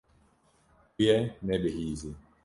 Tu 0.93 1.01
yê 1.05 1.17
nebihîzî. 1.47 2.11